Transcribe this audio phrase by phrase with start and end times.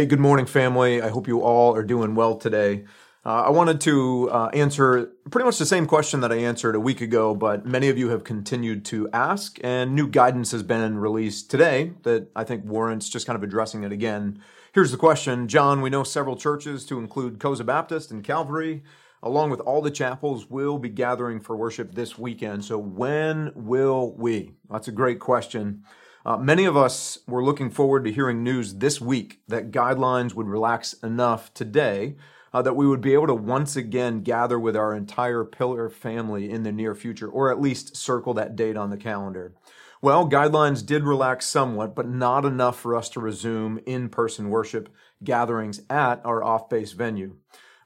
[0.00, 1.02] Hey, good morning, family.
[1.02, 2.86] I hope you all are doing well today.
[3.22, 6.80] Uh, I wanted to uh, answer pretty much the same question that I answered a
[6.80, 10.96] week ago, but many of you have continued to ask, and new guidance has been
[10.96, 14.42] released today that I think warrants just kind of addressing it again.
[14.72, 18.82] Here's the question John, we know several churches, to include Koza Baptist and Calvary,
[19.22, 22.64] along with all the chapels, will be gathering for worship this weekend.
[22.64, 24.54] So when will we?
[24.70, 25.84] That's a great question.
[26.24, 30.46] Uh, many of us were looking forward to hearing news this week that guidelines would
[30.46, 32.14] relax enough today
[32.52, 36.50] uh, that we would be able to once again gather with our entire Pillar family
[36.50, 39.54] in the near future, or at least circle that date on the calendar.
[40.02, 44.88] Well, guidelines did relax somewhat, but not enough for us to resume in person worship
[45.22, 47.36] gatherings at our off base venue.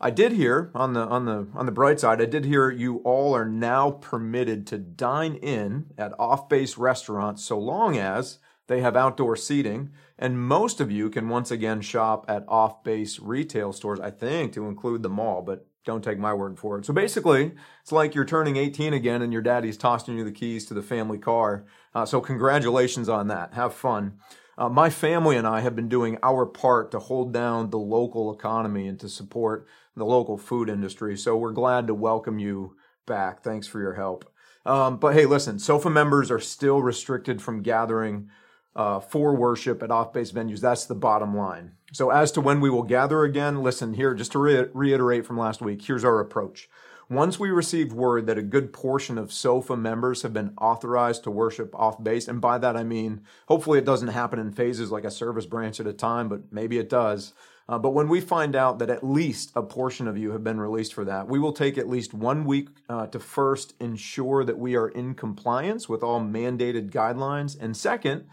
[0.04, 2.98] I did hear on the on the on the bright side, I did hear you
[2.98, 8.96] all are now permitted to dine in at off-base restaurants so long as they have
[8.96, 9.88] outdoor seating,
[10.18, 14.68] and most of you can once again shop at off-base retail stores, I think to
[14.68, 16.84] include the mall, but don't take my word for it.
[16.84, 20.66] So basically, it's like you're turning 18 again and your daddy's tossing you the keys
[20.66, 21.64] to the family car.
[21.94, 23.54] Uh, so congratulations on that.
[23.54, 24.18] Have fun.
[24.56, 28.32] Uh, my family and I have been doing our part to hold down the local
[28.32, 31.16] economy and to support the local food industry.
[31.16, 33.42] So we're glad to welcome you back.
[33.42, 34.30] Thanks for your help.
[34.66, 38.30] Um, but hey, listen, SOFA members are still restricted from gathering
[38.74, 40.60] uh, for worship at off base venues.
[40.60, 41.72] That's the bottom line.
[41.92, 45.38] So, as to when we will gather again, listen here, just to re- reiterate from
[45.38, 46.68] last week, here's our approach.
[47.10, 51.30] Once we received word that a good portion of SOFA members have been authorized to
[51.30, 55.04] worship off base, and by that I mean, hopefully it doesn't happen in phases like
[55.04, 57.34] a service branch at a time, but maybe it does.
[57.68, 60.60] Uh, but when we find out that at least a portion of you have been
[60.60, 64.58] released for that, we will take at least one week uh, to first ensure that
[64.58, 67.56] we are in compliance with all mandated guidelines.
[67.58, 68.26] And second,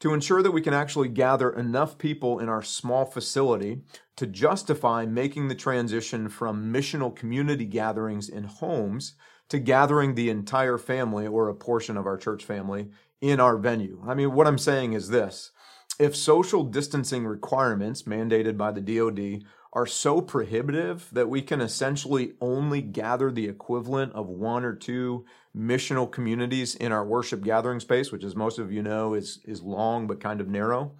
[0.00, 3.82] to ensure that we can actually gather enough people in our small facility
[4.16, 9.14] to justify making the transition from missional community gatherings in homes
[9.48, 12.88] to gathering the entire family or a portion of our church family
[13.20, 14.02] in our venue.
[14.04, 15.51] I mean, what I'm saying is this
[15.98, 22.34] if social distancing requirements mandated by the DoD are so prohibitive that we can essentially
[22.40, 25.24] only gather the equivalent of one or two
[25.56, 29.62] missional communities in our worship gathering space, which, as most of you know, is is
[29.62, 30.92] long but kind of narrow.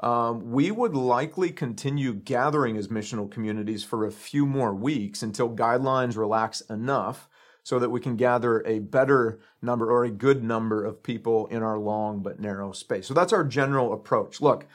[0.00, 5.54] Um, we would likely continue gathering as missional communities for a few more weeks until
[5.54, 7.28] guidelines relax enough
[7.64, 11.62] so that we can gather a better number or a good number of people in
[11.62, 13.06] our long but narrow space.
[13.06, 14.40] So that's our general approach.
[14.40, 14.66] Look,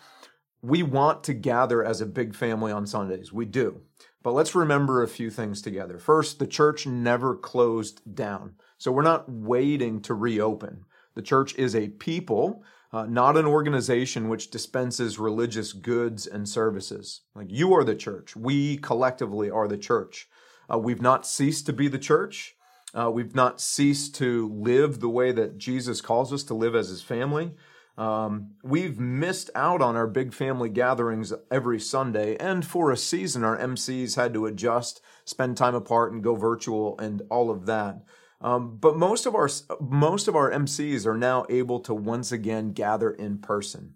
[0.62, 3.32] we want to gather as a big family on Sundays.
[3.32, 3.82] We do.
[4.22, 5.98] But let's remember a few things together.
[5.98, 8.56] First, the church never closed down.
[8.78, 10.84] So we're not waiting to reopen.
[11.14, 17.22] The church is a people, uh, not an organization which dispenses religious goods and services.
[17.36, 18.36] Like you are the church.
[18.36, 20.28] We collectively are the church.
[20.72, 22.56] Uh, we've not ceased to be the church.
[22.94, 26.90] Uh, we've not ceased to live the way that Jesus calls us to live as
[26.90, 27.52] his family.
[27.98, 33.44] Um, we've missed out on our big family gatherings every Sunday, and for a season,
[33.44, 38.02] our MCs had to adjust, spend time apart, and go virtual, and all of that.
[38.42, 39.50] Um, but most of our
[39.82, 43.96] most of our MCs are now able to once again gather in person.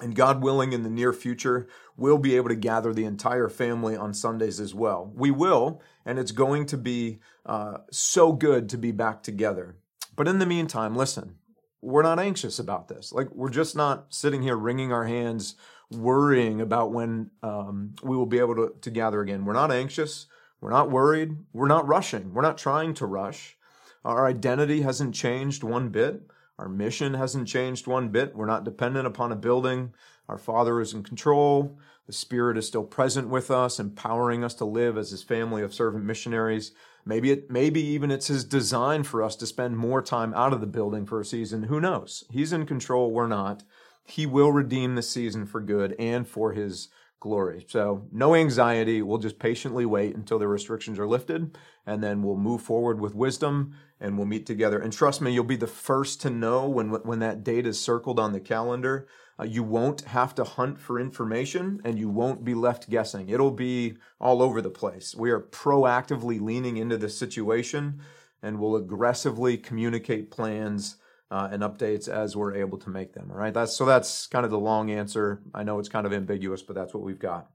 [0.00, 3.96] And God willing, in the near future, we'll be able to gather the entire family
[3.96, 5.10] on Sundays as well.
[5.14, 9.76] We will, and it's going to be uh, so good to be back together.
[10.14, 11.36] But in the meantime, listen,
[11.80, 13.10] we're not anxious about this.
[13.10, 15.54] Like, we're just not sitting here wringing our hands,
[15.90, 19.46] worrying about when um, we will be able to, to gather again.
[19.46, 20.26] We're not anxious.
[20.60, 21.36] We're not worried.
[21.52, 22.34] We're not rushing.
[22.34, 23.56] We're not trying to rush.
[24.04, 26.22] Our identity hasn't changed one bit.
[26.58, 28.34] Our mission hasn't changed one bit.
[28.34, 29.92] We're not dependent upon a building.
[30.28, 31.78] Our Father is in control.
[32.06, 35.74] The Spirit is still present with us, empowering us to live as His family of
[35.74, 36.72] servant missionaries.
[37.04, 40.60] Maybe it, maybe even it's His design for us to spend more time out of
[40.60, 41.64] the building for a season.
[41.64, 42.24] Who knows?
[42.30, 43.10] He's in control.
[43.10, 43.62] We're not.
[44.04, 46.88] He will redeem the season for good and for His
[47.20, 47.64] glory.
[47.68, 49.02] So, no anxiety.
[49.02, 53.14] We'll just patiently wait until the restrictions are lifted, and then we'll move forward with
[53.14, 54.78] wisdom and we'll meet together.
[54.78, 58.20] And trust me, you'll be the first to know when when that date is circled
[58.20, 59.06] on the calendar.
[59.38, 63.28] Uh, you won't have to hunt for information and you won't be left guessing.
[63.28, 65.14] It'll be all over the place.
[65.14, 68.00] We are proactively leaning into the situation
[68.42, 70.96] and we'll aggressively communicate plans
[71.30, 73.30] uh, and updates as we're able to make them.
[73.30, 73.54] All right.
[73.54, 75.42] That's so that's kind of the long answer.
[75.54, 77.48] I know it's kind of ambiguous, but that's what we've got.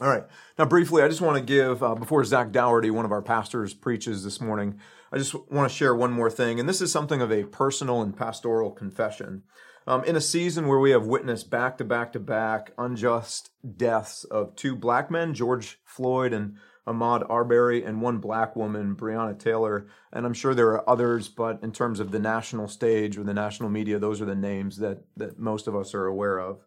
[0.00, 0.24] All right.
[0.58, 3.74] Now, briefly, I just want to give, uh, before Zach Dougherty, one of our pastors,
[3.74, 4.80] preaches this morning,
[5.12, 6.58] I just want to share one more thing.
[6.58, 9.44] And this is something of a personal and pastoral confession.
[9.86, 14.24] Um, in a season where we have witnessed back to back to back unjust deaths
[14.24, 16.56] of two black men, George Floyd and
[16.86, 19.86] Ahmaud Arbery, and one black woman, Breonna Taylor.
[20.12, 23.34] And I'm sure there are others, but in terms of the national stage or the
[23.34, 26.64] national media, those are the names that, that most of us are aware of.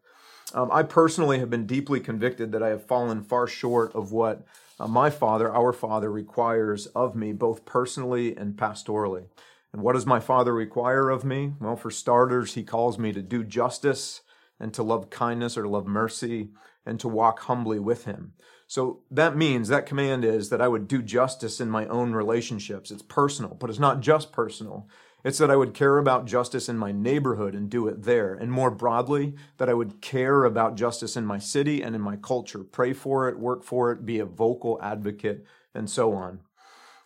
[0.54, 4.46] Um, I personally have been deeply convicted that I have fallen far short of what
[4.80, 9.26] uh, my Father, our Father, requires of me, both personally and pastorally.
[9.74, 11.54] And what does my Father require of me?
[11.60, 14.22] Well, for starters, He calls me to do justice
[14.60, 16.50] and to love kindness or love mercy
[16.86, 18.34] and to walk humbly with Him.
[18.68, 22.92] So that means that command is that I would do justice in my own relationships.
[22.92, 24.90] It's personal, but it's not just personal.
[25.24, 28.34] It's that I would care about justice in my neighborhood and do it there.
[28.34, 32.18] And more broadly, that I would care about justice in my city and in my
[32.18, 36.42] culture, pray for it, work for it, be a vocal advocate, and so on.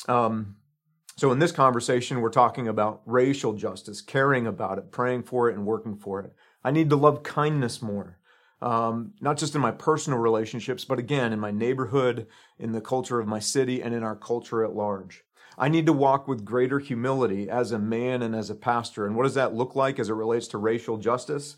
[0.07, 0.55] Um,
[1.15, 5.55] so, in this conversation, we're talking about racial justice, caring about it, praying for it,
[5.55, 6.33] and working for it.
[6.63, 8.17] I need to love kindness more,
[8.61, 12.27] um, not just in my personal relationships, but again, in my neighborhood,
[12.59, 15.23] in the culture of my city, and in our culture at large.
[15.57, 19.05] I need to walk with greater humility as a man and as a pastor.
[19.05, 21.57] And what does that look like as it relates to racial justice?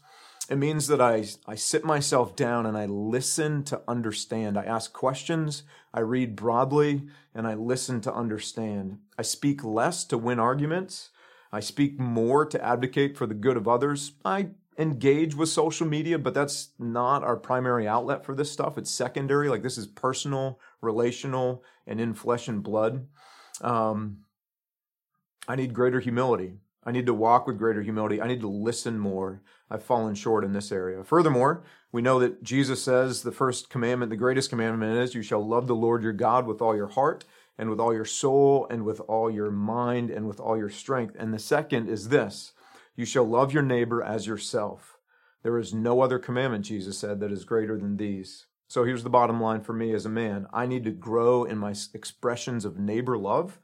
[0.50, 4.58] It means that I, I sit myself down and I listen to understand.
[4.58, 5.64] I ask questions,
[5.94, 7.04] I read broadly,
[7.34, 9.00] and I listen to understand.
[9.18, 11.12] I speak less to win arguments.
[11.52, 14.14] I speak more to advocate for the good of others.
[14.26, 18.78] I engage with social media, but that's not our primary outlet for this stuff.
[18.78, 19.50] It's secondary.
[19.50, 23.08] Like this is personal, relational, and in flesh and blood.
[23.62, 24.20] Um,
[25.48, 26.54] I need greater humility.
[26.86, 28.22] I need to walk with greater humility.
[28.22, 29.42] I need to listen more.
[29.70, 31.04] I've fallen short in this area.
[31.04, 35.46] Furthermore, we know that Jesus says the first commandment, the greatest commandment is, You shall
[35.46, 37.25] love the Lord your God with all your heart
[37.58, 41.16] and with all your soul and with all your mind and with all your strength.
[41.18, 42.53] And the second is this
[42.95, 44.98] You shall love your neighbor as yourself.
[45.42, 48.45] There is no other commandment, Jesus said, that is greater than these.
[48.68, 51.57] So here's the bottom line for me as a man I need to grow in
[51.57, 53.60] my expressions of neighbor love,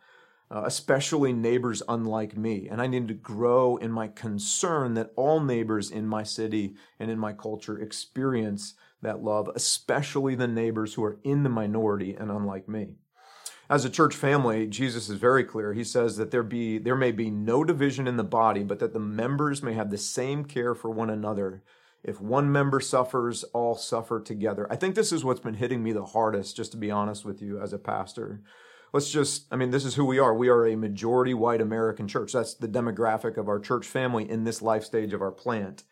[0.52, 2.68] uh, especially neighbors unlike me.
[2.70, 7.10] And I need to grow in my concern that all neighbors in my city and
[7.10, 12.30] in my culture experience that love, especially the neighbors who are in the minority and
[12.30, 12.96] unlike me.
[13.70, 15.74] As a church family, Jesus is very clear.
[15.74, 18.94] He says that there be there may be no division in the body, but that
[18.94, 21.64] the members may have the same care for one another
[22.04, 24.68] if one member suffers, all suffer together.
[24.72, 27.42] I think this is what's been hitting me the hardest, just to be honest with
[27.42, 28.42] you as a pastor.
[28.94, 30.34] Let's just, I mean, this is who we are.
[30.34, 32.34] We are a majority white American church.
[32.34, 35.84] That's the demographic of our church family in this life stage of our plant.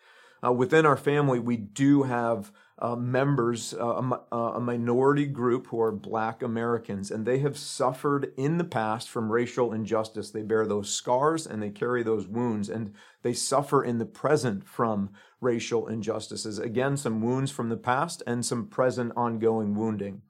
[0.44, 5.68] Uh, within our family, we do have uh, members, uh, a, uh, a, minority group
[5.68, 10.30] who are black Americans, and they have suffered in the past from racial injustice.
[10.30, 12.94] They bear those scars and they carry those wounds, and
[13.24, 15.10] they suffer in the present from
[15.42, 16.60] racial injustices.
[16.60, 20.22] Again, some wounds from the past and some present ongoing wounding.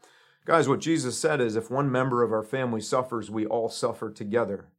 [0.46, 4.10] Guys, what Jesus said is if one member of our family suffers, we all suffer
[4.10, 4.70] together.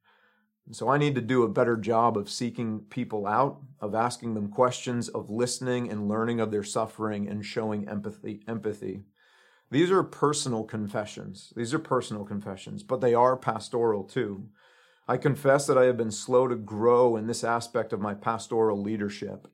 [0.70, 4.48] So I need to do a better job of seeking people out, of asking them
[4.48, 9.04] questions, of listening and learning of their suffering and showing empathy, empathy.
[9.70, 11.54] These are personal confessions.
[11.56, 14.48] These are personal confessions, but they are pastoral too.
[15.06, 18.82] I confess that I have been slow to grow in this aspect of my pastoral
[18.82, 19.48] leadership.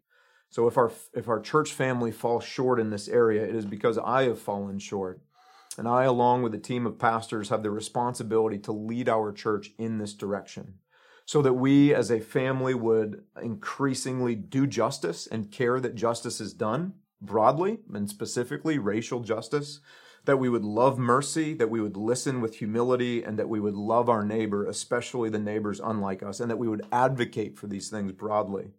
[0.50, 3.98] So if our if our church family falls short in this area, it is because
[3.98, 5.20] I have fallen short.
[5.78, 9.70] And I along with a team of pastors have the responsibility to lead our church
[9.78, 10.74] in this direction
[11.24, 16.52] so that we as a family would increasingly do justice and care that justice is
[16.52, 19.80] done broadly and specifically racial justice,
[20.26, 23.74] that we would love mercy, that we would listen with humility, and that we would
[23.74, 27.88] love our neighbor, especially the neighbors unlike us, and that we would advocate for these
[27.88, 28.72] things broadly.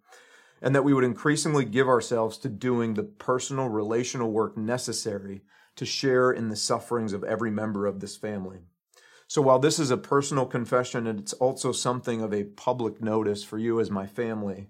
[0.62, 5.42] And that we would increasingly give ourselves to doing the personal relational work necessary
[5.76, 8.60] to share in the sufferings of every member of this family.
[9.28, 13.58] So while this is a personal confession, it's also something of a public notice for
[13.58, 14.70] you as my family,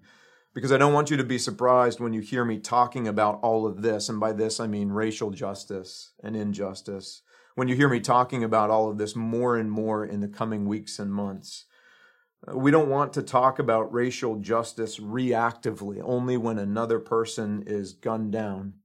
[0.54, 3.68] because I don't want you to be surprised when you hear me talking about all
[3.68, 4.08] of this.
[4.08, 7.22] And by this, I mean racial justice and injustice.
[7.56, 10.66] When you hear me talking about all of this more and more in the coming
[10.66, 11.66] weeks and months.
[12.54, 18.32] We don't want to talk about racial justice reactively, only when another person is gunned
[18.32, 18.76] down.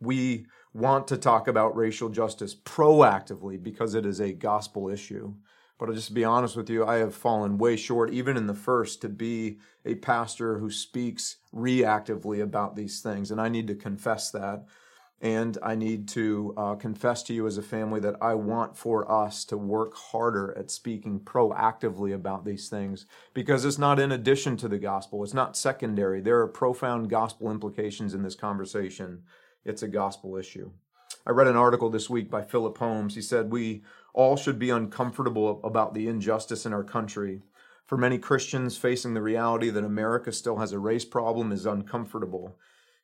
[0.00, 5.34] We want to talk about racial justice proactively because it is a gospel issue.
[5.78, 8.54] But I'll just be honest with you, I have fallen way short, even in the
[8.54, 13.30] first, to be a pastor who speaks reactively about these things.
[13.30, 14.66] And I need to confess that.
[15.22, 19.10] And I need to uh, confess to you as a family that I want for
[19.10, 24.56] us to work harder at speaking proactively about these things because it's not in addition
[24.58, 25.22] to the gospel.
[25.22, 26.22] It's not secondary.
[26.22, 29.22] There are profound gospel implications in this conversation.
[29.64, 30.70] It's a gospel issue.
[31.26, 33.14] I read an article this week by Philip Holmes.
[33.14, 33.82] He said, We
[34.14, 37.42] all should be uncomfortable about the injustice in our country.
[37.84, 42.56] For many Christians, facing the reality that America still has a race problem is uncomfortable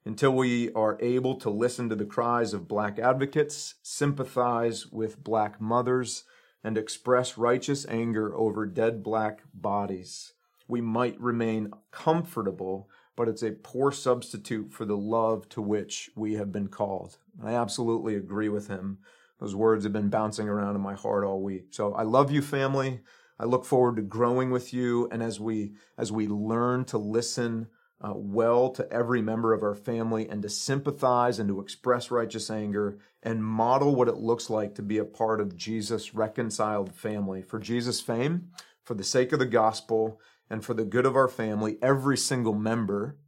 [0.07, 5.61] until we are able to listen to the cries of black advocates, sympathize with black
[5.61, 6.25] mothers,
[6.63, 10.33] and express righteous anger over dead black bodies.
[10.69, 16.35] We might remain comfortable, but it's a poor substitute for the love to which we
[16.35, 17.19] have been called.
[17.43, 18.99] I absolutely agree with him.
[19.41, 21.69] Those words have been bouncing around in my heart all week.
[21.71, 23.01] So I love you, family.
[23.39, 27.69] I look forward to growing with you, and as we as we learn to listen
[28.01, 32.51] uh, well to every member of our family and to sympathize and to express righteous
[32.51, 37.43] anger and model what it looks like to be a part of Jesus' reconciled family.
[37.43, 38.49] For Jesus' fame,
[38.85, 42.55] for the sake of the gospel, and for the good of our family, every single
[42.55, 43.19] member,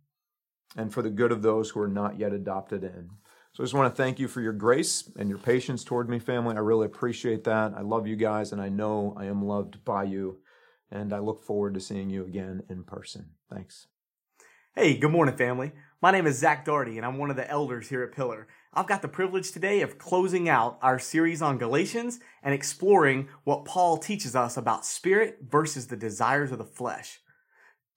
[0.77, 3.11] and for the good of those who are not yet adopted in.
[3.53, 6.19] So I just want to thank you for your grace and your patience toward me,
[6.19, 6.57] family.
[6.57, 7.73] I really appreciate that.
[7.77, 10.39] I love you guys, and I know I am loved by you.
[10.91, 13.31] And I look forward to seeing you again in person.
[13.53, 13.89] Thanks.
[14.75, 15.73] Hey, good morning, family.
[16.01, 18.47] My name is Zach Darty, and I'm one of the elders here at Pillar.
[18.75, 23.65] I've got the privilege today of closing out our series on Galatians and exploring what
[23.65, 27.21] Paul teaches us about spirit versus the desires of the flesh.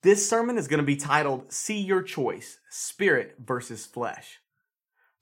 [0.02, 4.40] This sermon is going to be titled See Your Choice Spirit versus Flesh.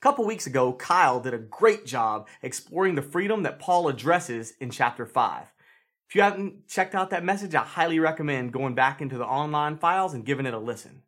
[0.00, 4.54] A couple weeks ago, Kyle did a great job exploring the freedom that Paul addresses
[4.60, 5.46] in chapter 5.
[6.08, 9.78] If you haven't checked out that message, I highly recommend going back into the online
[9.78, 11.02] files and giving it a listen.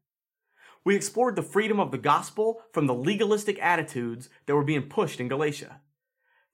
[0.84, 5.20] We explored the freedom of the gospel from the legalistic attitudes that were being pushed
[5.20, 5.80] in Galatia.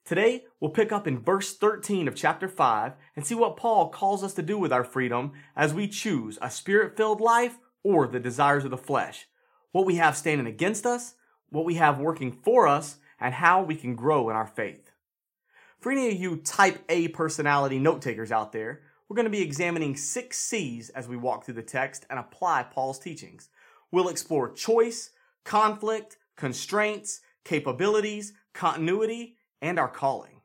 [0.05, 4.23] Today, we'll pick up in verse 13 of chapter 5 and see what Paul calls
[4.23, 8.19] us to do with our freedom as we choose a spirit filled life or the
[8.19, 9.27] desires of the flesh,
[9.71, 11.15] what we have standing against us,
[11.49, 14.91] what we have working for us, and how we can grow in our faith.
[15.79, 19.41] For any of you type A personality note takers out there, we're going to be
[19.41, 23.49] examining six C's as we walk through the text and apply Paul's teachings.
[23.91, 25.11] We'll explore choice,
[25.43, 30.41] conflict, constraints, capabilities, continuity, and our calling.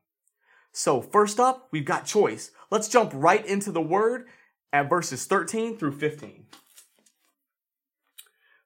[0.73, 2.51] So, first up, we've got choice.
[2.71, 4.27] Let's jump right into the word
[4.73, 6.47] at verses 13 through 15.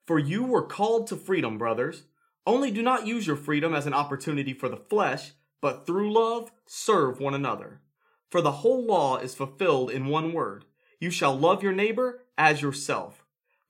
[0.06, 2.04] For you were called to freedom, brothers.
[2.46, 6.50] Only do not use your freedom as an opportunity for the flesh, but through love
[6.66, 7.82] serve one another.
[8.30, 10.64] For the whole law is fulfilled in one word
[11.00, 13.17] you shall love your neighbor as yourself.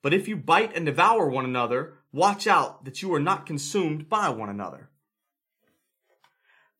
[0.02, 4.08] But if you bite and devour one another, watch out that you are not consumed
[4.08, 4.90] by one another.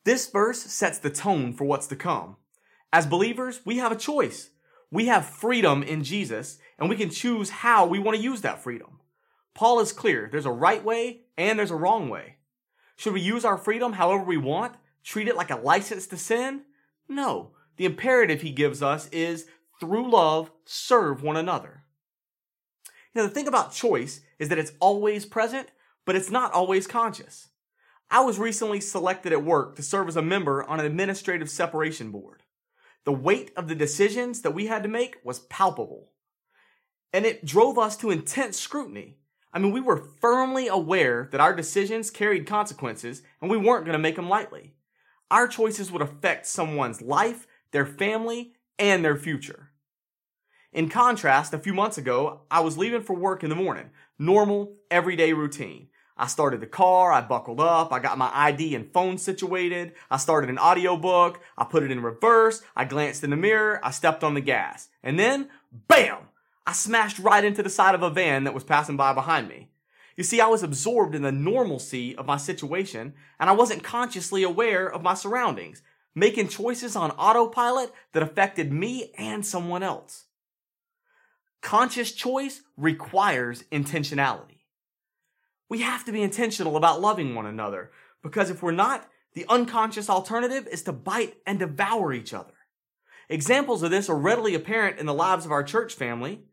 [0.05, 2.37] This verse sets the tone for what's to come.
[2.93, 4.51] As believers, we have a choice.
[4.91, 8.63] We have freedom in Jesus, and we can choose how we want to use that
[8.63, 9.01] freedom.
[9.55, 12.37] Paul is clear there's a right way and there's a wrong way.
[12.97, 14.77] Should we use our freedom however we want?
[15.03, 16.63] Treat it like a license to sin?
[17.09, 17.51] No.
[17.77, 19.47] The imperative he gives us is
[19.81, 21.85] through love, serve one another.
[23.15, 25.69] You know, the thing about choice is that it's always present,
[26.05, 27.49] but it's not always conscious.
[28.11, 32.11] I was recently selected at work to serve as a member on an administrative separation
[32.11, 32.43] board.
[33.05, 36.13] The weight of the decisions that we had to make was palpable.
[37.13, 39.19] And it drove us to intense scrutiny.
[39.53, 43.95] I mean, we were firmly aware that our decisions carried consequences and we weren't going
[43.95, 44.75] to make them lightly.
[45.31, 49.68] Our choices would affect someone's life, their family, and their future.
[50.73, 53.89] In contrast, a few months ago, I was leaving for work in the morning.
[54.19, 55.89] Normal, everyday routine.
[56.15, 60.19] I started the car, I buckled up, I got my ID and phone situated, I
[60.19, 64.23] started an audiobook, I put it in reverse, I glanced in the mirror, I stepped
[64.23, 64.89] on the gas.
[65.03, 65.49] And then,
[65.87, 66.19] BAM!
[66.67, 69.71] I smashed right into the side of a van that was passing by behind me.
[70.17, 74.43] You see, I was absorbed in the normalcy of my situation, and I wasn't consciously
[74.43, 75.81] aware of my surroundings,
[76.15, 80.27] making choices on autopilot that affected me and someone else.
[81.63, 84.59] Conscious choice requires intentionality.
[85.69, 87.91] We have to be intentional about loving one another
[88.23, 92.55] because if we're not, the unconscious alternative is to bite and devour each other.
[93.29, 96.45] Examples of this are readily apparent in the lives of our church family.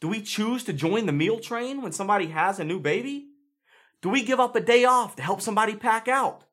[0.00, 3.26] Do we choose to join the meal train when somebody has a new baby?
[4.00, 6.44] Do we give up a day off to help somebody pack out?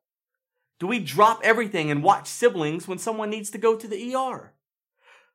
[0.78, 4.52] Do we drop everything and watch siblings when someone needs to go to the ER?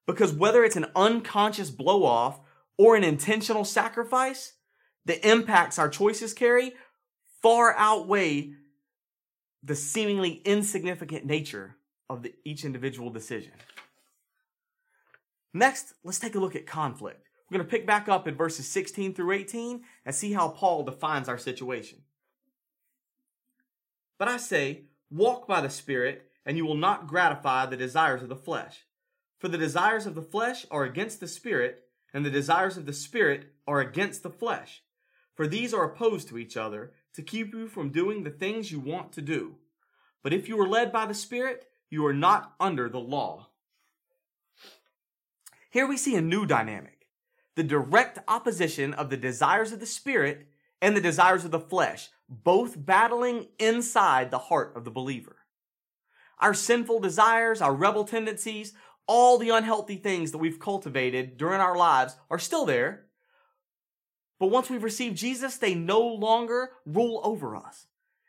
[0.06, 2.40] Because whether it's an unconscious blow off
[2.78, 4.54] or an intentional sacrifice,
[5.06, 6.74] the impacts our choices carry
[7.42, 8.52] far outweigh
[9.64, 11.78] the seemingly insignificant nature
[12.10, 13.54] of the, each individual decision.
[15.54, 17.28] Next, let's take a look at conflict.
[17.50, 20.84] We're going to pick back up in verses 16 through 18 and see how Paul
[20.84, 22.00] defines our situation.
[24.18, 28.30] But I say, walk by the Spirit, and you will not gratify the desires of
[28.30, 28.86] the flesh.
[29.40, 32.94] For the desires of the flesh are against the Spirit, and the desires of the
[32.94, 34.84] Spirit are against the flesh.
[35.36, 38.80] For these are opposed to each other to keep you from doing the things you
[38.80, 39.56] want to do.
[40.24, 43.50] But if you are led by the Spirit, you are not under the law.
[45.70, 46.94] Here we see a new dynamic
[47.56, 50.48] the direct opposition of the desires of the Spirit
[50.80, 55.38] and the desires of the flesh, both battling inside the heart of the believer.
[56.40, 58.74] Our sinful desires, our rebel tendencies,
[59.08, 63.08] all the unhealthy things that we've cultivated during our lives are still there.
[64.40, 67.88] But once we've received Jesus, they no longer rule over us.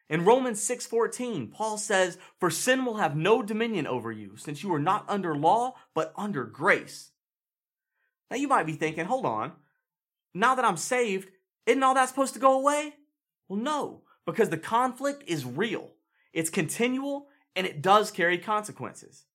[0.09, 4.73] In Romans 6:14, Paul says, "For sin will have no dominion over you, since you
[4.73, 7.13] are not under law, but under grace."
[8.31, 9.53] Now you might be thinking, "Hold on.
[10.33, 11.31] Now that I'm saved,
[11.67, 12.97] isn't all that supposed to go away?"
[13.49, 15.95] Well, no, because the conflict is real.
[16.33, 19.27] It's continual and it does carry consequences.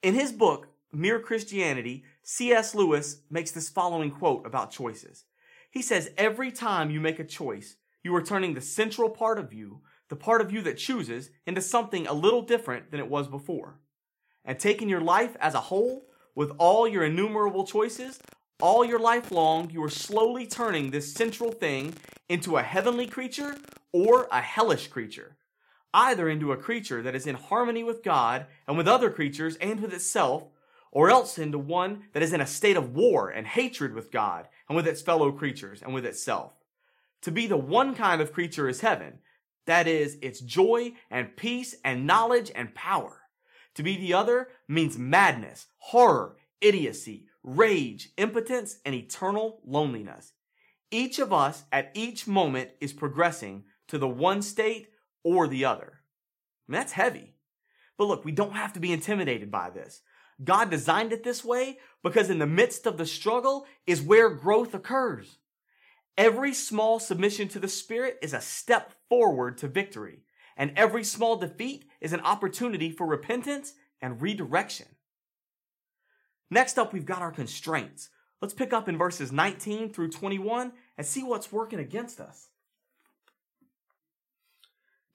[0.00, 2.74] In his book, Mere Christianity, C.S.
[2.74, 5.24] Lewis makes this following quote about choices.
[5.72, 9.52] He says, Every time you make a choice, you are turning the central part of
[9.52, 13.26] you, the part of you that chooses, into something a little different than it was
[13.26, 13.80] before.
[14.44, 18.20] And taking your life as a whole, with all your innumerable choices,
[18.60, 21.94] all your life long, you are slowly turning this central thing
[22.28, 23.56] into a heavenly creature
[23.92, 25.37] or a hellish creature
[25.94, 29.80] either into a creature that is in harmony with God and with other creatures and
[29.80, 30.44] with itself,
[30.90, 34.48] or else into one that is in a state of war and hatred with God
[34.68, 36.54] and with its fellow creatures and with itself.
[37.22, 39.18] To be the one kind of creature is heaven,
[39.66, 43.22] that is, its joy and peace and knowledge and power.
[43.74, 50.32] To be the other means madness, horror, idiocy, rage, impotence, and eternal loneliness.
[50.90, 54.88] Each of us at each moment is progressing to the one state
[55.22, 56.00] or the other.
[56.68, 57.34] I mean, that's heavy.
[57.96, 60.02] But look, we don't have to be intimidated by this.
[60.42, 64.72] God designed it this way because in the midst of the struggle is where growth
[64.72, 65.38] occurs.
[66.16, 70.22] Every small submission to the Spirit is a step forward to victory,
[70.56, 74.86] and every small defeat is an opportunity for repentance and redirection.
[76.50, 78.10] Next up, we've got our constraints.
[78.40, 82.48] Let's pick up in verses 19 through 21 and see what's working against us.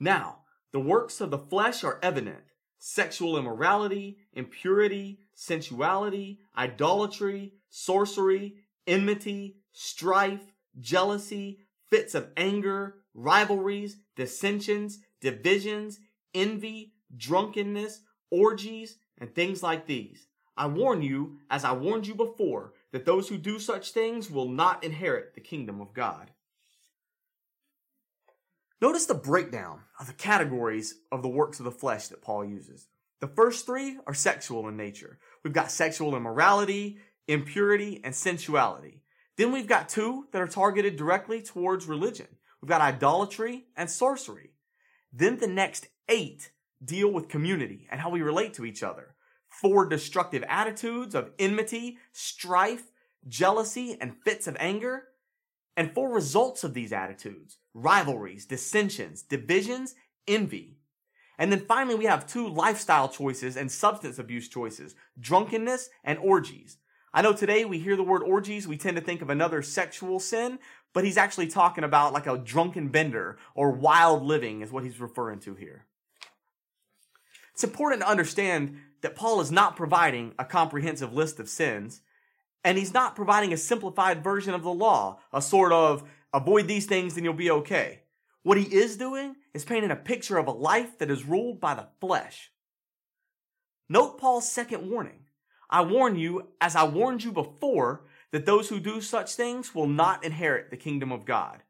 [0.04, 0.40] Now,
[0.74, 2.44] the works of the flesh are evident
[2.78, 16.02] sexual immorality, impurity, sensuality, idolatry, sorcery, enmity, strife, jealousy, fits of anger, rivalries, dissensions, divisions,
[16.34, 20.28] envy, drunkenness, orgies, and things like these.
[20.58, 24.50] I warn you, as I warned you before, that those who do such things will
[24.50, 26.32] not inherit the kingdom of God.
[28.84, 32.88] Notice the breakdown of the categories of the works of the flesh that Paul uses.
[33.22, 35.20] The first three are sexual in nature.
[35.42, 39.04] We've got sexual immorality, impurity, and sensuality.
[39.38, 42.28] Then we've got two that are targeted directly towards religion.
[42.62, 44.50] We've got idolatry and sorcery.
[45.14, 46.52] Then the next eight
[46.84, 49.16] deal with community and how we relate to each other.
[49.48, 52.92] Four destructive attitudes of enmity, strife,
[53.30, 55.06] jealousy, and fits of anger.
[55.76, 59.96] And four results of these attitudes rivalries, dissensions, divisions,
[60.28, 60.78] envy.
[61.38, 66.78] And then finally, we have two lifestyle choices and substance abuse choices drunkenness and orgies.
[67.14, 70.20] I know today we hear the word orgies, we tend to think of another sexual
[70.20, 70.58] sin,
[70.94, 75.00] but he's actually talking about like a drunken bender or wild living, is what he's
[75.00, 75.86] referring to here.
[77.54, 82.02] It's important to understand that Paul is not providing a comprehensive list of sins,
[82.64, 86.86] and he's not providing a simplified version of the law, a sort of avoid these
[86.86, 88.02] things and you'll be okay.
[88.44, 91.76] What he is doing is painting a picture of a life that is ruled by
[91.76, 92.52] the flesh.
[93.90, 95.26] Note Paul's second warning.
[95.70, 99.88] I warn you, as I warned you before, that those who do such things will
[99.88, 101.64] not inherit the kingdom of God.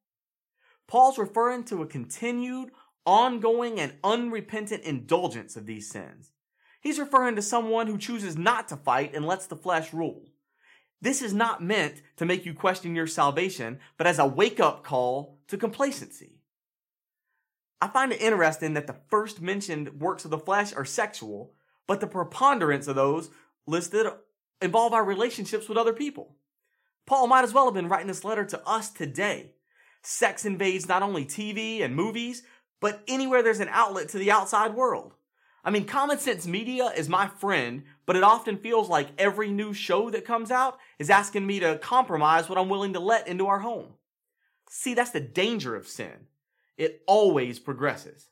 [0.88, 2.72] Paul's referring to a continued,
[3.06, 6.32] ongoing, and unrepentant indulgence of these sins.
[6.82, 10.26] He's referring to someone who chooses not to fight and lets the flesh rule.
[11.04, 14.86] This is not meant to make you question your salvation, but as a wake up
[14.86, 16.40] call to complacency.
[17.82, 21.52] I find it interesting that the first mentioned works of the flesh are sexual,
[21.88, 23.30] but the preponderance of those
[23.68, 24.08] listed
[24.62, 26.38] involve our relationships with other people.
[27.06, 29.56] Paul might as well have been writing this letter to us today.
[30.04, 32.44] Sex invades not only TV and movies,
[32.80, 35.16] but anywhere there's an outlet to the outside world.
[35.66, 39.74] I mean, common sense media is my friend, but it often feels like every new
[39.74, 43.48] show that comes out is asking me to compromise what I'm willing to let into
[43.48, 43.96] our home.
[44.70, 46.28] See, that's the danger of sin.
[46.78, 48.30] It always progresses.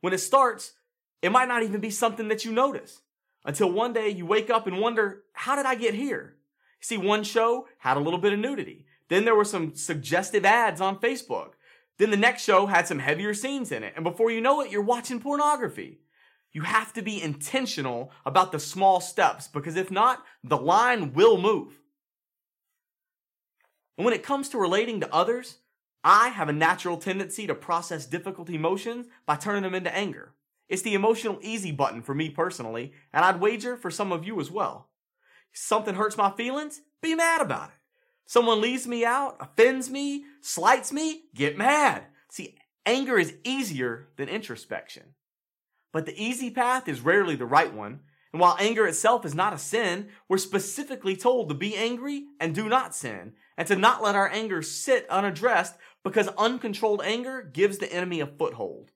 [0.00, 0.74] When it starts,
[1.22, 3.02] it might not even be something that you notice
[3.44, 6.36] until one day you wake up and wonder, how did I get here?
[6.80, 8.86] See, one show had a little bit of nudity.
[9.08, 11.54] Then there were some suggestive ads on Facebook.
[11.98, 13.94] Then the next show had some heavier scenes in it.
[13.96, 15.98] And before you know it, you're watching pornography.
[16.52, 21.38] You have to be intentional about the small steps because if not, the line will
[21.38, 21.77] move.
[23.98, 25.58] And when it comes to relating to others,
[26.04, 30.32] I have a natural tendency to process difficult emotions by turning them into anger.
[30.68, 34.40] It's the emotional easy button for me personally, and I'd wager for some of you
[34.40, 34.88] as well.
[35.52, 36.82] Something hurts my feelings?
[37.02, 37.74] Be mad about it.
[38.26, 42.04] Someone leaves me out, offends me, slights me, get mad.
[42.30, 42.56] See,
[42.86, 45.14] anger is easier than introspection.
[45.92, 48.00] But the easy path is rarely the right one.
[48.32, 52.54] And while anger itself is not a sin, we're specifically told to be angry and
[52.54, 57.78] do not sin, and to not let our anger sit unaddressed because uncontrolled anger gives
[57.78, 58.92] the enemy a foothold.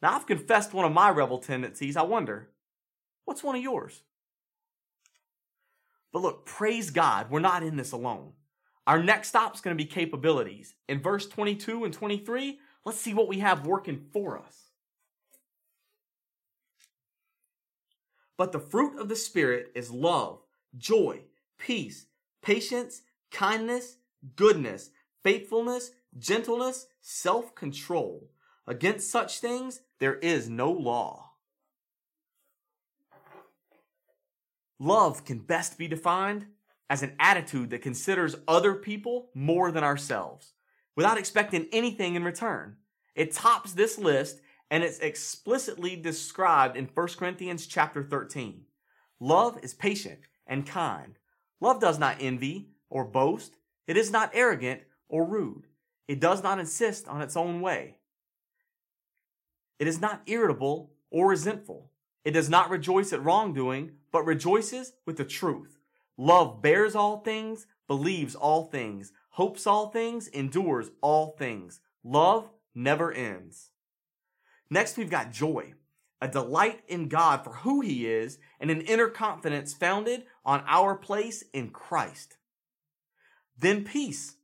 [0.00, 1.96] Now, I've confessed one of my rebel tendencies.
[1.96, 2.48] I wonder,
[3.26, 4.02] what's one of yours?
[6.12, 8.32] But look, praise God, we're not in this alone.
[8.86, 10.74] Our next stop is going to be capabilities.
[10.88, 14.70] In verse 22 and 23, let's see what we have working for us.
[18.38, 20.38] But the fruit of the Spirit is love,
[20.78, 21.24] joy,
[21.58, 22.06] peace,
[22.40, 23.96] patience, kindness,
[24.36, 24.90] goodness,
[25.22, 28.30] faithfulness, gentleness, self control.
[28.66, 31.32] Against such things there is no law.
[34.78, 36.46] Love can best be defined
[36.90, 40.54] as an attitude that considers other people more than ourselves
[40.96, 42.76] without expecting anything in return.
[43.14, 48.64] It tops this list and it's explicitly described in 1 Corinthians chapter 13.
[49.20, 51.18] Love is patient and kind.
[51.60, 53.56] Love does not envy or boast.
[53.86, 55.66] It is not arrogant or rude.
[56.06, 57.96] It does not insist on its own way.
[59.78, 61.90] It is not irritable or resentful.
[62.24, 65.78] It does not rejoice at wrongdoing, but rejoices with the truth.
[66.16, 71.80] Love bears all things, believes all things, hopes all things, endures all things.
[72.02, 73.70] Love never ends.
[74.70, 75.74] Next, we've got joy,
[76.20, 80.96] a delight in God for who He is, and an inner confidence founded on our
[80.96, 82.37] place in Christ.
[83.58, 84.36] Then peace,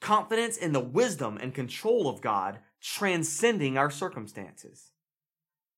[0.00, 4.92] confidence in the wisdom and control of God, transcending our circumstances.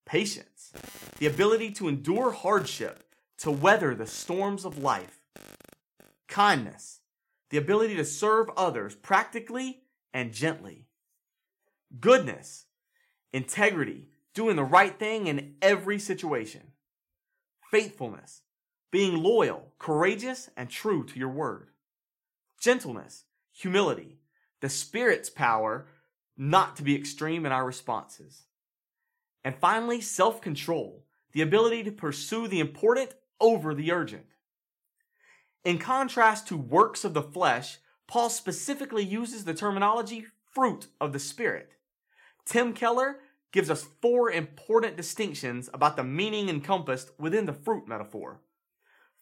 [0.07, 0.73] Patience,
[1.19, 3.05] the ability to endure hardship,
[3.39, 5.21] to weather the storms of life.
[6.29, 7.01] Kindness,
[7.51, 10.87] the ability to serve others practically and gently.
[11.99, 12.67] Goodness,
[13.33, 16.63] integrity, doing the right thing in every situation,
[17.71, 18.43] faithfulness,
[18.93, 21.71] being loyal, courageous, and true to your word,
[22.61, 24.18] gentleness, humility,
[24.61, 25.87] the Spirit's power
[26.37, 28.44] not to be extreme in our responses,
[29.42, 34.27] and finally, self control, the ability to pursue the important over the urgent.
[35.64, 41.18] In contrast to works of the flesh, Paul specifically uses the terminology fruit of the
[41.18, 41.73] Spirit.
[42.44, 43.20] Tim Keller
[43.53, 48.40] gives us four important distinctions about the meaning encompassed within the fruit metaphor.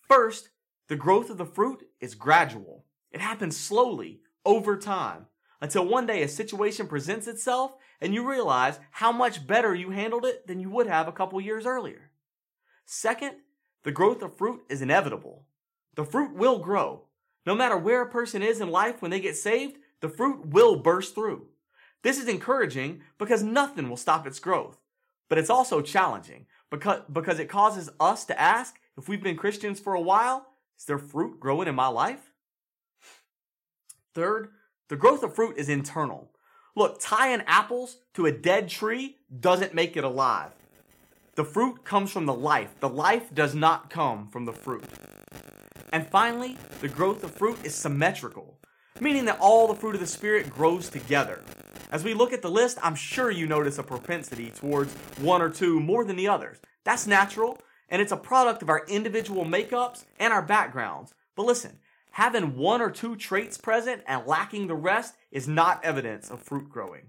[0.01, 0.51] First,
[0.89, 2.85] the growth of the fruit is gradual.
[3.13, 5.27] It happens slowly, over time,
[5.61, 10.25] until one day a situation presents itself and you realize how much better you handled
[10.25, 12.11] it than you would have a couple years earlier.
[12.87, 13.37] Second,
[13.83, 15.45] the growth of fruit is inevitable.
[15.95, 17.05] The fruit will grow.
[17.45, 20.77] No matter where a person is in life when they get saved, the fruit will
[20.77, 21.49] burst through.
[22.03, 24.79] This is encouraging because nothing will stop its growth.
[25.29, 29.81] But it's also challenging because, because it causes us to ask if we've been Christians
[29.81, 30.47] for a while,
[30.79, 32.28] is there fruit growing in my life?
[34.19, 34.49] Third,
[34.89, 36.29] the growth of fruit is internal.
[36.75, 40.51] Look, tying apples to a dead tree doesn't make it alive.
[41.37, 42.75] The fruit comes from the life.
[42.81, 44.83] The life does not come from the fruit.
[45.93, 48.59] And finally, the growth of fruit is symmetrical,
[48.99, 51.45] meaning that all the fruit of the Spirit grows together.
[51.93, 55.49] As we look at the list, I'm sure you notice a propensity towards one or
[55.49, 56.59] two more than the others.
[56.83, 61.15] That's natural, and it's a product of our individual makeups and our backgrounds.
[61.37, 61.79] But listen,
[62.19, 66.69] having one or two traits present and lacking the rest is not evidence of fruit
[66.69, 67.03] growing.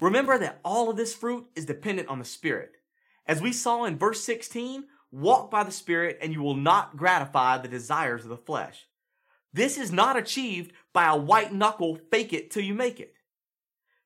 [0.00, 2.72] Remember that all of this fruit is dependent on the Spirit.
[3.26, 7.58] As we saw in verse 16, walk by the Spirit and you will not gratify
[7.58, 8.88] the desires of the flesh.
[9.52, 13.14] This is not achieved by a white knuckle fake it till you make it.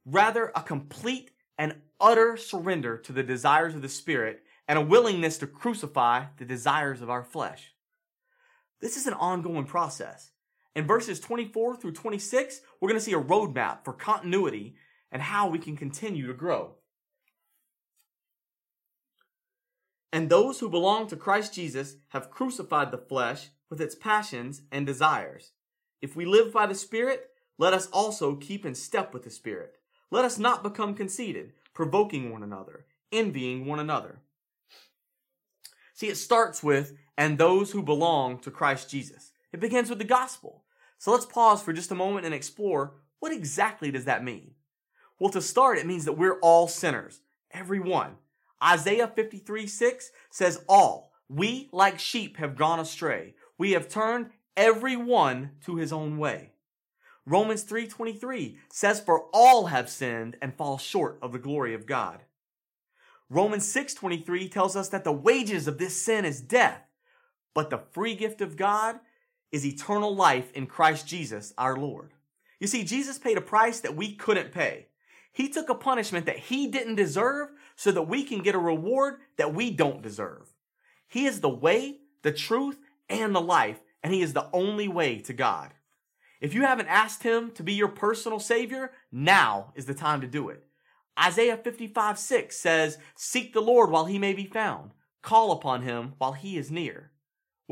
[0.04, 5.38] Rather, a complete and utter surrender to the desires of the Spirit, and a willingness
[5.38, 7.72] to crucify the desires of our flesh.
[8.82, 10.32] This is an ongoing process.
[10.74, 14.74] In verses 24 through 26, we're going to see a roadmap for continuity
[15.12, 16.74] and how we can continue to grow.
[20.12, 24.84] And those who belong to Christ Jesus have crucified the flesh with its passions and
[24.84, 25.52] desires.
[26.02, 29.76] If we live by the Spirit, let us also keep in step with the Spirit.
[30.10, 34.20] Let us not become conceited, provoking one another, envying one another.
[35.94, 39.30] See, it starts with, and those who belong to Christ Jesus.
[39.52, 40.64] It begins with the gospel.
[40.98, 44.54] So let's pause for just a moment and explore what exactly does that mean?
[45.20, 47.20] Well, to start, it means that we're all sinners.
[47.52, 48.16] Every one.
[48.60, 53.36] Isaiah 53 6 says, All, we like sheep have gone astray.
[53.56, 56.54] We have turned every one to his own way.
[57.24, 62.24] Romans 3:23 says for all have sinned and fall short of the glory of God.
[63.30, 66.82] Romans 6:23 tells us that the wages of this sin is death,
[67.54, 68.98] but the free gift of God
[69.50, 72.12] is eternal life in Christ Jesus our Lord.
[72.58, 74.86] You see, Jesus paid a price that we couldn't pay.
[75.32, 79.16] He took a punishment that he didn't deserve so that we can get a reward
[79.36, 80.52] that we don't deserve.
[81.08, 85.18] He is the way, the truth, and the life, and he is the only way
[85.20, 85.72] to God.
[86.40, 90.26] If you haven't asked him to be your personal savior, now is the time to
[90.26, 90.64] do it.
[91.18, 94.92] Isaiah 55 6 says, Seek the Lord while he may be found.
[95.22, 97.12] Call upon him while he is near.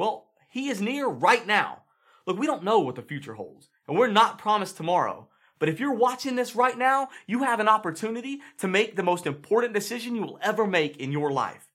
[0.01, 1.83] Well, he is near right now.
[2.27, 5.29] Look, we don't know what the future holds, and we're not promised tomorrow.
[5.59, 9.27] But if you're watching this right now, you have an opportunity to make the most
[9.27, 11.67] important decision you will ever make in your life.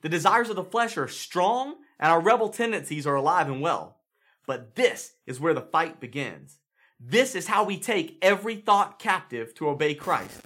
[0.00, 3.98] The desires of the flesh are strong and our rebel tendencies are alive and well.
[4.46, 6.60] But this is where the fight begins.
[7.00, 10.40] This is how we take every thought captive to obey Christ.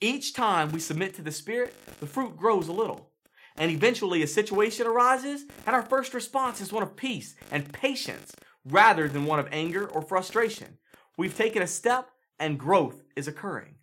[0.00, 3.10] Each time we submit to the Spirit, the fruit grows a little.
[3.56, 8.34] And eventually a situation arises, and our first response is one of peace and patience
[8.64, 10.78] rather than one of anger or frustration.
[11.16, 13.74] We've taken a step and growth is occurring.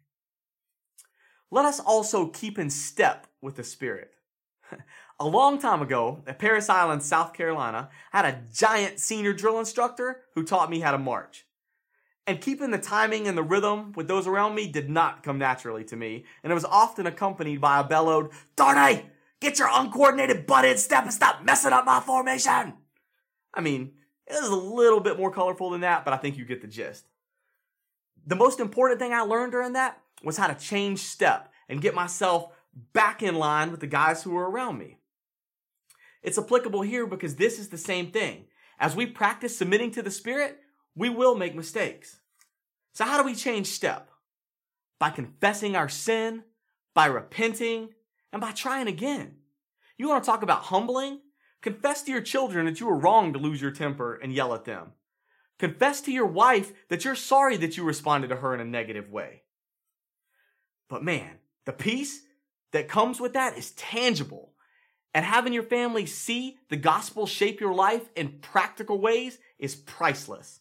[1.51, 4.11] Let us also keep in step with the Spirit.
[5.19, 9.59] a long time ago at Parris Island, South Carolina, I had a giant senior drill
[9.59, 11.46] instructor who taught me how to march.
[12.27, 15.85] And keeping the timing and the rhythm with those around me did not come naturally
[15.85, 19.09] to me, and it was often accompanied by a bellowed, "Darn Darnay,
[19.39, 22.73] get your uncoordinated butt in step and stop messing up my formation!
[23.53, 23.93] I mean,
[24.27, 26.67] it was a little bit more colorful than that, but I think you get the
[26.67, 27.07] gist.
[28.25, 31.95] The most important thing I learned during that was how to change step and get
[31.95, 34.97] myself back in line with the guys who were around me.
[36.21, 38.47] It's applicable here because this is the same thing.
[38.79, 40.59] As we practice submitting to the Spirit,
[40.97, 42.19] we will make mistakes.
[42.93, 44.09] So how do we change step?
[44.99, 46.43] By confessing our sin,
[46.95, 47.89] by repenting,
[48.33, 49.35] and by trying again.
[49.97, 51.19] You want to talk about humbling?
[51.61, 54.65] Confess to your children that you were wrong to lose your temper and yell at
[54.65, 54.93] them.
[55.59, 59.09] Confess to your wife that you're sorry that you responded to her in a negative
[59.09, 59.43] way.
[60.89, 62.21] But man, the peace
[62.71, 64.53] that comes with that is tangible.
[65.13, 70.59] And having your family see the gospel shape your life in practical ways is priceless.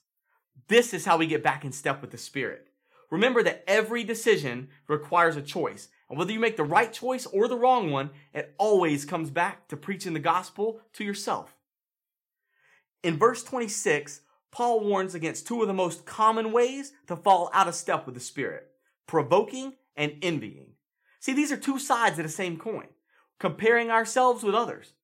[0.69, 2.69] This is how we get back in step with the Spirit.
[3.11, 5.88] Remember that every decision requires a choice.
[6.09, 9.69] And whether you make the right choice or the wrong one, it always comes back
[9.69, 11.57] to preaching the gospel to yourself.
[13.03, 17.69] In verse 26, Paul warns against two of the most common ways to fall out
[17.69, 18.71] of step with the Spirit
[19.07, 20.73] provoking and envying.
[21.21, 22.88] See, these are two sides of the same coin,
[23.38, 24.95] comparing ourselves with others.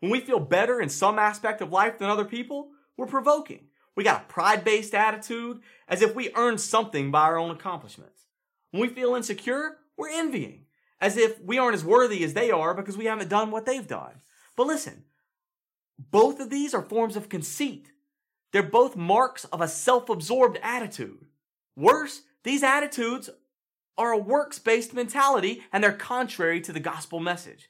[0.00, 3.66] When we feel better in some aspect of life than other people, we're provoking.
[3.98, 5.58] We got a pride based attitude
[5.88, 8.26] as if we earned something by our own accomplishments.
[8.70, 10.66] When we feel insecure, we're envying
[11.00, 13.88] as if we aren't as worthy as they are because we haven't done what they've
[13.88, 14.20] done.
[14.54, 15.02] But listen,
[15.98, 17.90] both of these are forms of conceit.
[18.52, 21.26] They're both marks of a self-absorbed attitude.
[21.74, 23.28] Worse, these attitudes
[23.96, 27.68] are a works-based mentality and they're contrary to the gospel message.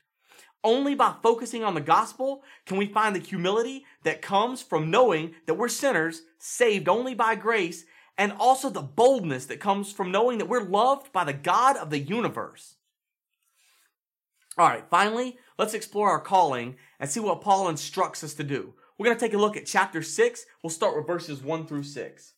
[0.65, 5.35] Only by focusing on the gospel can we find the humility that comes from knowing
[5.47, 7.85] that we're sinners, saved only by grace,
[8.17, 11.91] and also the boldness that comes from knowing that we're loved by the God of
[11.91, 12.75] the universe.
[14.59, 18.75] All right, finally, let's explore our calling and see what Paul instructs us to do.
[18.99, 20.47] We're going to take a look at chapter 6.
[20.63, 22.35] We'll start with verses 1 through 6.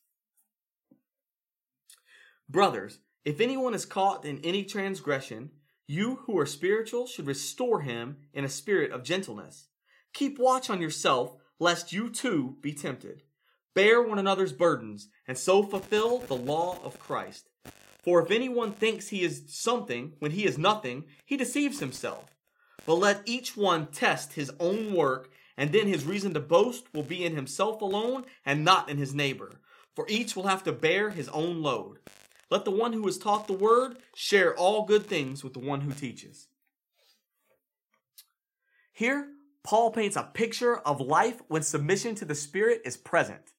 [2.50, 5.50] Brothers, if anyone is caught in any transgression,
[5.90, 9.66] you who are spiritual should restore him in a spirit of gentleness.
[10.12, 13.24] Keep watch on yourself, lest you too be tempted.
[13.74, 17.48] Bear one another's burdens, and so fulfill the law of Christ.
[18.04, 22.36] For if anyone thinks he is something when he is nothing, he deceives himself.
[22.86, 27.02] But let each one test his own work, and then his reason to boast will
[27.02, 29.60] be in himself alone and not in his neighbor.
[29.96, 31.98] For each will have to bear his own load.
[32.50, 35.82] Let the one who is taught the word share all good things with the one
[35.82, 36.48] who teaches.
[38.92, 39.28] Here,
[39.62, 43.52] Paul paints a picture of life when submission to the Spirit is present.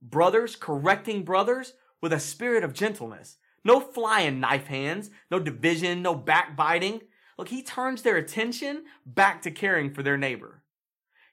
[0.00, 3.36] Brothers correcting brothers with a spirit of gentleness.
[3.64, 7.00] No flying knife hands, no division, no backbiting.
[7.36, 10.62] Look, he turns their attention back to caring for their neighbor.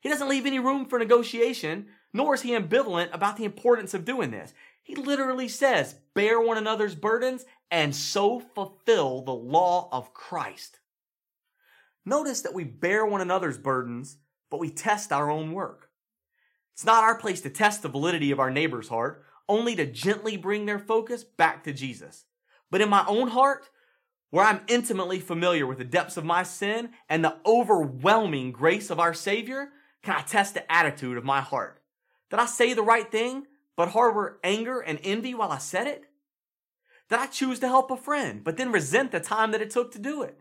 [0.01, 4.05] He doesn't leave any room for negotiation, nor is he ambivalent about the importance of
[4.05, 4.53] doing this.
[4.85, 10.77] He literally says, bear one another's burdens and so fulfill the law of Christ.
[12.05, 14.19] Notice that we bear one another's burdens,
[14.51, 15.89] but we test our own work.
[16.73, 20.37] It's not our place to test the validity of our neighbor's heart only to gently
[20.37, 22.25] bring their focus back to Jesus.
[22.69, 23.67] But in my own heart,
[24.29, 28.99] where I'm intimately familiar with the depths of my sin and the overwhelming grace of
[28.99, 29.69] our Savior,
[30.03, 31.81] can I test the attitude of my heart?
[32.29, 36.05] Did I say the right thing, but harbor anger and envy while I said it?
[37.09, 39.91] Did I choose to help a friend, but then resent the time that it took
[39.91, 40.39] to do it?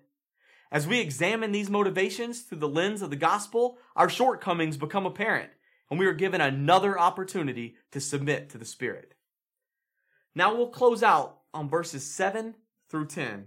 [0.73, 5.51] As we examine these motivations through the lens of the gospel, our shortcomings become apparent
[5.91, 9.15] and we are given another opportunity to submit to the Spirit.
[10.35, 12.55] Now we'll close out on verses 7
[12.89, 13.47] through 10.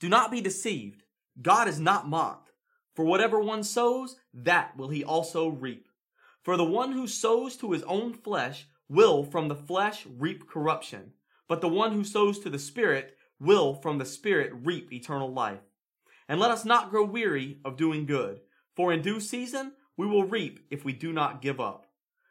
[0.00, 1.04] Do not be deceived.
[1.40, 2.50] God is not mocked.
[2.94, 5.88] For whatever one sows, that will he also reap.
[6.42, 11.12] For the one who sows to his own flesh will from the flesh reap corruption,
[11.46, 15.60] but the one who sows to the Spirit will from the Spirit reap eternal life.
[16.28, 18.40] And let us not grow weary of doing good,
[18.74, 21.86] for in due season we will reap if we do not give up.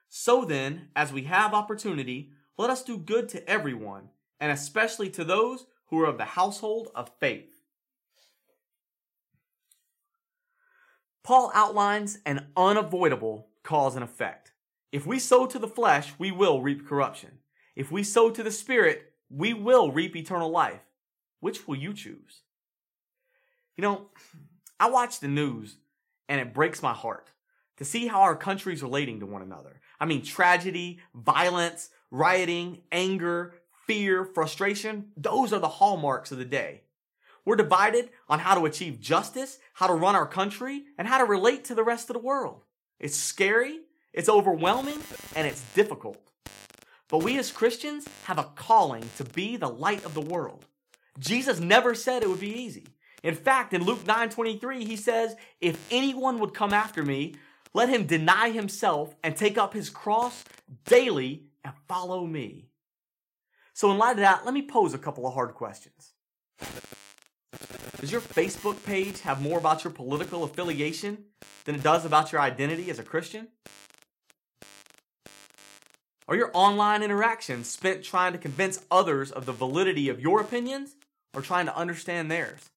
[0.09, 5.23] So then, as we have opportunity, let us do good to everyone, and especially to
[5.23, 7.49] those who are of the household of faith.
[11.23, 14.53] Paul outlines an unavoidable cause and effect.
[14.93, 17.39] If we sow to the flesh, we will reap corruption.
[17.75, 20.79] If we sow to the spirit, we will reap eternal life.
[21.41, 22.43] Which will you choose?
[23.75, 24.07] You know,
[24.79, 25.75] I watch the news
[26.29, 27.31] and it breaks my heart
[27.75, 29.81] to see how our country's relating to one another.
[29.99, 33.53] I mean, tragedy, violence, rioting, anger,
[33.85, 36.83] fear, frustration, those are the hallmarks of the day.
[37.43, 41.25] We're divided on how to achieve justice, how to run our country, and how to
[41.25, 42.63] relate to the rest of the world.
[42.99, 43.79] It's scary,
[44.13, 44.99] it's overwhelming,
[45.35, 46.17] and it's difficult.
[47.09, 50.65] But we as Christians have a calling to be the light of the world.
[51.19, 52.85] Jesus never said it would be easy.
[53.23, 57.35] In fact, in Luke 9:23, he says, "If anyone would come after me,
[57.73, 60.43] let him deny himself and take up his cross
[60.85, 62.69] daily and follow me.
[63.73, 66.13] So, in light of that, let me pose a couple of hard questions.
[67.99, 71.25] Does your Facebook page have more about your political affiliation
[71.65, 73.47] than it does about your identity as a Christian?
[76.27, 80.95] Are your online interactions spent trying to convince others of the validity of your opinions
[81.33, 82.69] or trying to understand theirs?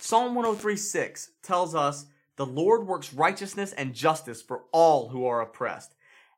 [0.00, 5.94] Psalm 103:6 tells us the Lord works righteousness and justice for all who are oppressed.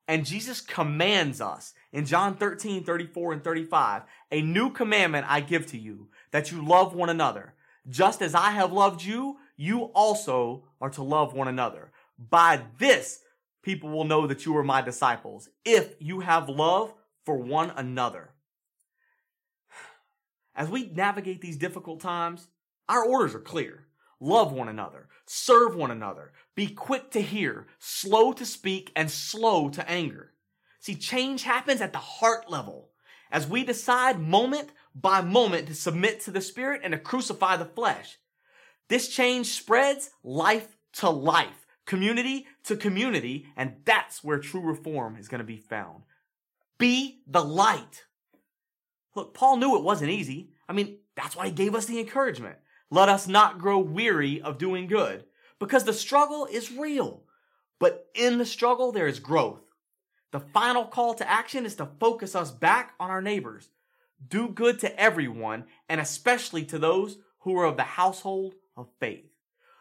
[0.06, 5.66] And Jesus commands us in John 13, 34 and 35, a new commandment I give
[5.68, 7.54] to you, that you love one another.
[7.88, 11.90] Just as I have loved you, you also are to love one another.
[12.18, 13.20] By this,
[13.62, 16.92] people will know that you are my disciples, if you have love
[17.24, 18.30] for one another.
[20.54, 22.48] As we navigate these difficult times,
[22.88, 23.86] our orders are clear.
[24.22, 29.70] Love one another, serve one another, be quick to hear, slow to speak, and slow
[29.70, 30.32] to anger.
[30.78, 32.90] See, change happens at the heart level
[33.30, 37.64] as we decide moment by moment to submit to the Spirit and to crucify the
[37.64, 38.18] flesh.
[38.88, 45.28] This change spreads life to life, community to community, and that's where true reform is
[45.28, 46.02] going to be found.
[46.78, 48.04] Be the light.
[49.14, 50.50] Look, Paul knew it wasn't easy.
[50.68, 52.56] I mean, that's why he gave us the encouragement.
[52.90, 55.24] Let us not grow weary of doing good
[55.58, 57.22] because the struggle is real.
[57.78, 59.60] But in the struggle, there is growth.
[60.32, 63.70] The final call to action is to focus us back on our neighbors.
[64.28, 69.26] Do good to everyone and especially to those who are of the household of faith.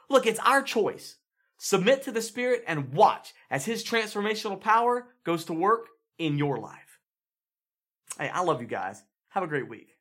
[0.10, 1.18] Look, it's our choice.
[1.58, 5.88] Submit to the Spirit and watch as His transformational power goes to work
[6.18, 7.00] in your life.
[8.18, 9.04] Hey, I love you guys.
[9.30, 9.99] Have a great week.